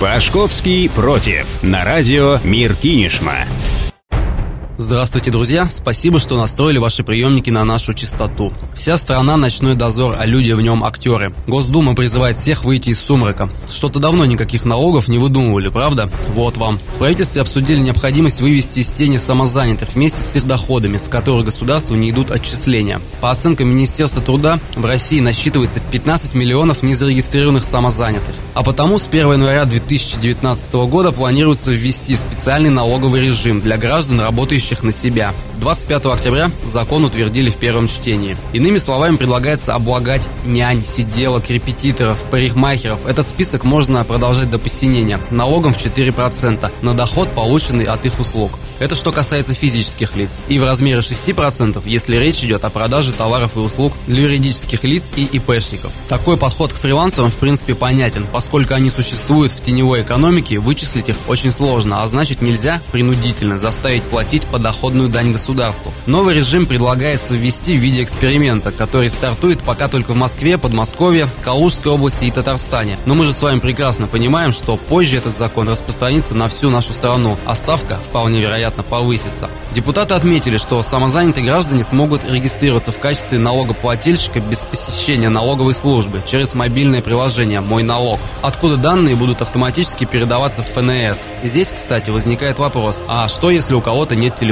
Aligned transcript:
Пашковский 0.00 0.88
против. 0.88 1.62
На 1.62 1.84
радио 1.84 2.38
Мир 2.42 2.74
Кинешма. 2.74 3.44
Здравствуйте, 4.82 5.30
друзья! 5.30 5.68
Спасибо, 5.70 6.18
что 6.18 6.38
настроили 6.38 6.78
ваши 6.78 7.04
приемники 7.04 7.50
на 7.50 7.66
нашу 7.66 7.92
частоту. 7.92 8.50
Вся 8.74 8.96
страна– 8.96 9.36
ночной 9.36 9.74
дозор, 9.74 10.14
а 10.18 10.24
люди 10.24 10.52
в 10.52 10.62
нем– 10.62 10.82
актеры. 10.84 11.34
Госдума 11.46 11.94
призывает 11.94 12.38
всех 12.38 12.64
выйти 12.64 12.88
из 12.88 12.98
сумрака. 12.98 13.50
Что-то 13.70 14.00
давно 14.00 14.24
никаких 14.24 14.64
налогов 14.64 15.06
не 15.06 15.18
выдумывали, 15.18 15.68
правда? 15.68 16.10
Вот 16.28 16.56
вам. 16.56 16.80
В 16.94 16.98
правительстве 16.98 17.42
обсудили 17.42 17.78
необходимость 17.78 18.40
вывести 18.40 18.78
из 18.78 18.90
тени 18.90 19.18
самозанятых 19.18 19.90
вместе 19.94 20.22
с 20.22 20.34
их 20.36 20.46
доходами, 20.46 20.96
с 20.96 21.08
которых 21.08 21.44
государству 21.44 21.94
не 21.94 22.08
идут 22.08 22.30
отчисления. 22.30 23.02
По 23.20 23.32
оценкам 23.32 23.68
Министерства 23.68 24.22
труда, 24.22 24.60
в 24.76 24.84
России 24.86 25.20
насчитывается 25.20 25.80
15 25.80 26.32
миллионов 26.32 26.82
незарегистрированных 26.82 27.64
самозанятых. 27.64 28.34
А 28.54 28.62
потому 28.62 28.98
с 28.98 29.06
1 29.06 29.30
января 29.30 29.66
2019 29.66 30.72
года 30.72 31.12
планируется 31.12 31.70
ввести 31.70 32.16
специальный 32.16 32.70
налоговый 32.70 33.20
режим 33.20 33.60
для 33.60 33.76
граждан, 33.76 34.22
работающих 34.22 34.69
работающих 34.70 34.82
на 34.82 34.92
себя. 34.92 35.34
25 35.60 36.06
октября 36.06 36.50
закон 36.64 37.04
утвердили 37.04 37.50
в 37.50 37.56
первом 37.56 37.88
чтении. 37.88 38.36
Иными 38.52 38.78
словами, 38.78 39.16
предлагается 39.16 39.74
облагать 39.74 40.28
нянь, 40.44 40.84
сиделок, 40.84 41.50
репетиторов, 41.50 42.18
парикмахеров. 42.30 43.04
Этот 43.06 43.28
список 43.28 43.64
можно 43.64 44.04
продолжать 44.04 44.50
до 44.50 44.58
посинения. 44.58 45.20
Налогом 45.30 45.74
в 45.74 45.78
4% 45.78 46.70
на 46.82 46.94
доход, 46.94 47.28
полученный 47.34 47.84
от 47.84 48.06
их 48.06 48.18
услуг. 48.18 48.52
Это 48.80 48.94
что 48.94 49.12
касается 49.12 49.52
физических 49.52 50.16
лиц. 50.16 50.38
И 50.48 50.58
в 50.58 50.64
размере 50.64 51.00
6%, 51.00 51.82
если 51.84 52.16
речь 52.16 52.42
идет 52.42 52.64
о 52.64 52.70
продаже 52.70 53.12
товаров 53.12 53.56
и 53.56 53.58
услуг 53.58 53.92
для 54.06 54.22
юридических 54.22 54.84
лиц 54.84 55.12
и 55.16 55.24
ИПшников. 55.24 55.92
Такой 56.08 56.38
подход 56.38 56.72
к 56.72 56.76
фрилансерам 56.76 57.30
в 57.30 57.36
принципе 57.36 57.74
понятен, 57.74 58.26
поскольку 58.32 58.72
они 58.72 58.88
существуют 58.88 59.52
в 59.52 59.60
теневой 59.60 60.00
экономике, 60.00 60.58
вычислить 60.58 61.10
их 61.10 61.16
очень 61.28 61.50
сложно, 61.50 62.02
а 62.02 62.08
значит 62.08 62.40
нельзя 62.40 62.80
принудительно 62.90 63.58
заставить 63.58 64.02
платить 64.04 64.44
подоходную 64.60 65.08
дань 65.08 65.32
государству. 65.32 65.90
Новый 66.04 66.34
режим 66.34 66.66
предлагается 66.66 67.34
ввести 67.34 67.78
в 67.78 67.80
виде 67.80 68.02
эксперимента, 68.02 68.70
который 68.70 69.08
стартует 69.08 69.60
пока 69.60 69.88
только 69.88 70.12
в 70.12 70.16
Москве, 70.16 70.58
Подмосковье, 70.58 71.28
Калужской 71.42 71.90
области 71.90 72.26
и 72.26 72.30
Татарстане. 72.30 72.98
Но 73.06 73.14
мы 73.14 73.24
же 73.24 73.32
с 73.32 73.40
вами 73.40 73.58
прекрасно 73.58 74.06
понимаем, 74.06 74.52
что 74.52 74.76
позже 74.76 75.16
этот 75.16 75.34
закон 75.34 75.66
распространится 75.66 76.34
на 76.34 76.48
всю 76.48 76.68
нашу 76.68 76.92
страну, 76.92 77.38
а 77.46 77.54
ставка 77.54 77.98
вполне 78.04 78.38
вероятно 78.42 78.82
повысится. 78.82 79.48
Депутаты 79.74 80.14
отметили, 80.14 80.58
что 80.58 80.82
самозанятые 80.82 81.46
граждане 81.46 81.82
смогут 81.82 82.28
регистрироваться 82.28 82.92
в 82.92 82.98
качестве 82.98 83.38
налогоплательщика 83.38 84.40
без 84.40 84.58
посещения 84.66 85.30
налоговой 85.30 85.72
службы 85.72 86.20
через 86.30 86.52
мобильное 86.52 87.00
приложение 87.00 87.62
«Мой 87.62 87.82
налог», 87.82 88.20
откуда 88.42 88.76
данные 88.76 89.16
будут 89.16 89.40
автоматически 89.40 90.04
передаваться 90.04 90.62
в 90.62 90.66
ФНС. 90.66 91.20
Здесь, 91.44 91.72
кстати, 91.72 92.10
возникает 92.10 92.58
вопрос, 92.58 93.00
а 93.08 93.26
что 93.28 93.48
если 93.48 93.72
у 93.72 93.80
кого-то 93.80 94.14
нет 94.16 94.36
телефона? 94.36 94.49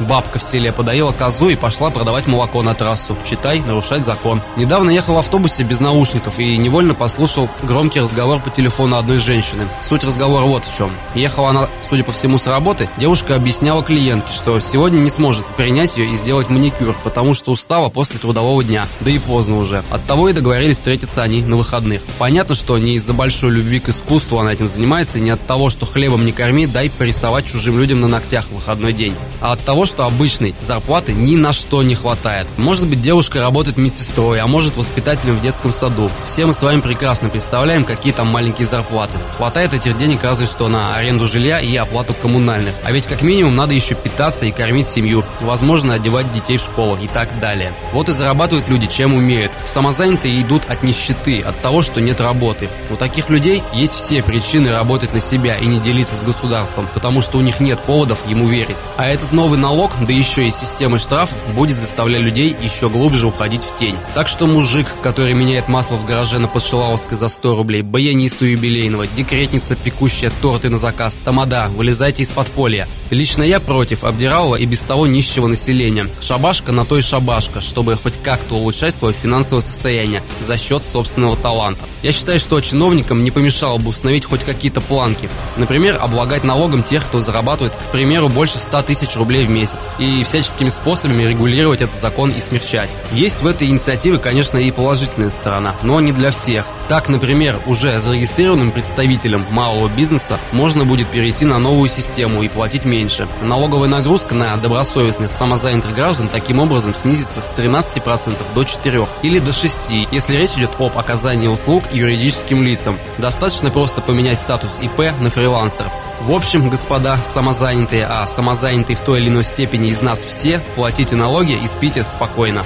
Бабка 0.00 0.38
в 0.38 0.42
селе 0.42 0.72
подоела 0.72 1.12
козу 1.12 1.48
и 1.48 1.56
пошла 1.56 1.90
продавать 1.90 2.26
молоко 2.26 2.62
на 2.62 2.74
трассу. 2.74 3.16
Читай, 3.28 3.60
нарушать 3.60 4.04
закон. 4.04 4.40
Недавно 4.56 4.90
ехал 4.90 5.14
в 5.14 5.18
автобусе 5.18 5.62
без 5.62 5.80
наушников 5.80 6.38
и 6.38 6.56
невольно 6.56 6.94
послушал 6.94 7.48
громкий 7.62 8.00
разговор 8.00 8.40
по 8.40 8.50
телефону 8.50 8.96
одной 8.96 9.18
женщины. 9.18 9.64
Суть 9.82 10.04
разговора 10.04 10.44
вот 10.44 10.64
в 10.64 10.76
чем. 10.76 10.90
Ехала 11.14 11.50
она, 11.50 11.68
судя 11.88 12.04
по 12.04 12.12
всему, 12.12 12.38
с 12.38 12.46
работы. 12.46 12.88
Девушка 12.96 13.34
объясняла 13.34 13.82
клиентке, 13.82 14.32
что 14.32 14.60
сегодня 14.60 14.98
не 14.98 15.10
сможет 15.10 15.46
принять 15.56 15.96
ее 15.96 16.06
и 16.06 16.16
сделать 16.16 16.48
маникюр, 16.48 16.94
потому 17.04 17.34
что 17.34 17.52
устала 17.52 17.88
после 17.88 18.18
трудового 18.18 18.62
дня, 18.62 18.86
да 19.00 19.10
и 19.10 19.18
поздно 19.18 19.58
уже. 19.58 19.82
Оттого 19.90 20.28
и 20.28 20.32
договорились 20.32 20.76
встретиться 20.76 21.22
они 21.22 21.42
на 21.42 21.56
выходных. 21.56 22.02
Понятно, 22.18 22.54
что 22.54 22.78
не 22.78 22.94
из-за 22.94 23.12
большой 23.12 23.50
любви 23.50 23.80
к 23.80 23.88
искусству 23.88 24.38
она 24.38 24.52
этим 24.52 24.68
занимается, 24.68 25.18
и 25.18 25.20
не 25.20 25.30
от 25.30 25.46
того, 25.46 25.70
что 25.70 25.86
хлебом 25.86 26.24
не 26.24 26.32
корми, 26.32 26.66
дай 26.66 26.90
порисовать 26.90 27.46
чужим 27.46 27.78
людям 27.78 28.00
на 28.00 28.08
ногтях 28.08 28.46
в 28.46 28.54
выходной 28.54 28.92
день, 28.92 29.14
а 29.40 29.52
от 29.52 29.60
того, 29.60 29.86
что 29.86 30.04
обычной 30.04 30.54
зарплаты 30.60 31.12
ни 31.12 31.36
на 31.36 31.52
что 31.52 31.82
не 31.82 31.94
хватает. 31.94 32.46
Может 32.56 32.86
быть, 32.88 33.00
девушка 33.00 33.40
работает 33.40 33.76
медсестрой, 33.76 34.40
а 34.40 34.46
может 34.46 34.76
воспитателем 34.76 35.36
в 35.36 35.42
детском 35.42 35.72
саду. 35.72 36.10
Все 36.26 36.46
мы 36.46 36.52
с 36.52 36.62
вами 36.62 36.80
прекрасно 36.80 37.28
представляем, 37.28 37.84
какие 37.84 38.12
там 38.12 38.28
маленькие 38.28 38.66
зарплаты. 38.66 39.14
Хватает 39.36 39.74
этих 39.74 39.96
денег 39.98 40.22
разве 40.22 40.46
что 40.46 40.68
на 40.68 40.96
аренду 40.96 41.26
жилья 41.26 41.60
и 41.60 41.74
оплату 41.76 42.14
коммунальных. 42.14 42.74
А 42.84 42.92
ведь 42.92 43.06
как 43.06 43.22
минимум 43.22 43.56
надо 43.56 43.74
еще 43.74 43.94
питаться 43.94 44.46
и 44.46 44.52
кормить 44.52 44.88
семью, 44.88 45.24
возможно, 45.40 45.94
одевать 45.94 46.32
детей 46.32 46.56
в 46.56 46.62
школу 46.62 46.96
и 47.00 47.06
так 47.06 47.28
далее. 47.40 47.72
Вот 47.92 48.08
и 48.08 48.12
зарабатывают 48.12 48.68
люди, 48.68 48.86
чем 48.86 49.14
умеют. 49.14 49.52
Самозанятые 49.66 50.40
идут 50.40 50.62
от 50.68 50.82
нищеты, 50.82 51.40
от 51.40 51.58
того, 51.60 51.82
что 51.82 52.00
нет 52.00 52.20
работы. 52.20 52.68
У 52.90 52.96
таких 52.96 53.28
людей 53.28 53.62
есть 53.72 53.94
все 53.94 54.22
причины 54.22 54.72
работать 54.72 55.12
на 55.12 55.20
себя 55.20 55.56
и 55.56 55.66
не 55.66 55.80
делиться 55.80 56.14
с 56.14 56.22
государством, 56.22 56.88
потому 56.94 57.22
что 57.22 57.38
у 57.38 57.40
них 57.40 57.60
нет 57.60 57.78
поводов 57.80 58.18
ему 58.28 58.48
верить. 58.48 58.76
А 58.96 59.06
этот 59.16 59.32
новый 59.32 59.58
налог, 59.58 59.92
да 60.06 60.12
еще 60.12 60.46
и 60.46 60.50
система 60.50 60.98
штрафов, 60.98 61.36
будет 61.54 61.78
заставлять 61.78 62.20
людей 62.20 62.54
еще 62.62 62.90
глубже 62.90 63.26
уходить 63.26 63.62
в 63.62 63.78
тень. 63.78 63.96
Так 64.14 64.28
что 64.28 64.46
мужик, 64.46 64.86
который 65.02 65.32
меняет 65.32 65.68
масло 65.68 65.96
в 65.96 66.04
гараже 66.04 66.38
на 66.38 66.48
Подшилавовской 66.48 67.16
за 67.16 67.28
100 67.28 67.56
рублей, 67.56 67.82
баянисту 67.82 68.44
юбилейного, 68.44 69.06
декретница, 69.06 69.74
пекущая 69.74 70.30
торты 70.42 70.68
на 70.68 70.76
заказ, 70.76 71.16
тамада, 71.24 71.68
вылезайте 71.74 72.22
из 72.22 72.30
подполья. 72.30 72.86
Лично 73.10 73.42
я 73.42 73.58
против 73.58 74.04
обдиралого 74.04 74.56
и 74.56 74.66
без 74.66 74.80
того 74.80 75.06
нищего 75.06 75.46
населения. 75.46 76.08
Шабашка 76.20 76.72
на 76.72 76.84
то 76.84 76.98
и 76.98 77.02
шабашка, 77.02 77.60
чтобы 77.60 77.96
хоть 77.96 78.20
как-то 78.22 78.56
улучшать 78.56 78.94
свое 78.94 79.14
финансовое 79.14 79.62
состояние 79.62 80.22
за 80.40 80.58
счет 80.58 80.84
собственного 80.84 81.36
таланта. 81.36 81.80
Я 82.02 82.12
считаю, 82.12 82.38
что 82.38 82.60
чиновникам 82.60 83.24
не 83.24 83.30
помешало 83.30 83.78
бы 83.78 83.88
установить 83.88 84.26
хоть 84.26 84.44
какие-то 84.44 84.80
планки. 84.80 85.28
Например, 85.56 85.98
облагать 86.00 86.44
налогом 86.44 86.82
тех, 86.82 87.04
кто 87.06 87.20
зарабатывает, 87.22 87.72
к 87.72 87.92
примеру, 87.92 88.28
больше 88.28 88.58
100 88.58 88.82
тысяч 89.06 89.16
рублей 89.16 89.46
в 89.46 89.50
месяц. 89.50 89.78
И 89.98 90.24
всяческими 90.24 90.68
способами 90.68 91.24
регулировать 91.24 91.82
этот 91.82 91.98
закон 91.98 92.30
и 92.30 92.40
смягчать. 92.40 92.90
Есть 93.12 93.42
в 93.42 93.46
этой 93.46 93.68
инициативе, 93.68 94.18
конечно, 94.18 94.58
и 94.58 94.70
положительная 94.70 95.30
сторона, 95.30 95.74
но 95.82 96.00
не 96.00 96.12
для 96.12 96.30
всех. 96.30 96.66
Так, 96.88 97.08
например, 97.08 97.58
уже 97.66 97.98
зарегистрированным 97.98 98.70
представителям 98.70 99.44
малого 99.50 99.88
бизнеса 99.88 100.38
можно 100.52 100.84
будет 100.84 101.08
перейти 101.08 101.44
на 101.44 101.58
новую 101.58 101.88
систему 101.88 102.44
и 102.44 102.48
платить 102.48 102.84
меньше. 102.84 103.26
Налоговая 103.42 103.88
нагрузка 103.88 104.36
на 104.36 104.56
добросовестных 104.56 105.32
самозанятых 105.32 105.92
граждан 105.94 106.28
таким 106.28 106.60
образом 106.60 106.94
снизится 106.94 107.40
с 107.40 107.58
13% 107.58 108.36
до 108.54 108.62
4% 108.62 109.08
или 109.22 109.40
до 109.40 109.50
6%, 109.50 110.08
если 110.12 110.36
речь 110.36 110.52
идет 110.52 110.70
об 110.78 110.96
оказании 110.96 111.48
услуг 111.48 111.82
юридическим 111.92 112.62
лицам. 112.62 112.98
Достаточно 113.18 113.70
просто 113.70 114.00
поменять 114.00 114.38
статус 114.38 114.78
ИП 114.80 115.12
на 115.20 115.30
фрилансер. 115.30 115.86
В 116.20 116.32
общем, 116.32 116.70
господа 116.70 117.18
самозанятые, 117.18 118.06
а 118.06 118.26
самозанятые 118.26 118.96
в 118.96 119.00
той 119.00 119.20
или 119.20 119.28
иной 119.28 119.42
степени 119.42 119.88
из 119.88 120.00
нас 120.02 120.20
все, 120.20 120.62
платите 120.76 121.16
налоги 121.16 121.52
и 121.52 121.66
спите 121.66 122.04
спокойно. 122.04 122.62